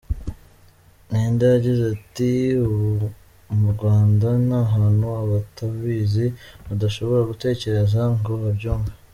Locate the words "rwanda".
3.75-4.27